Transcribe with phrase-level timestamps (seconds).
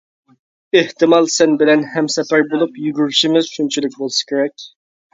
[0.79, 4.71] ئېھتىمال سەن بىلەن ھەمسەپەر بولۇپ يۈگۈرۈشىمىز شۇنچىلىك بولسا كېرەك.